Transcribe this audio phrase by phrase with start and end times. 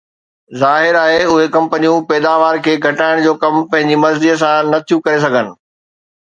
[0.61, 5.23] ظاهر آهي، اهي ڪمپنيون پيداوار کي گهٽائڻ جو ڪم پنهنجي مرضي سان نه ٿيون ڪري
[5.29, 5.55] سگهن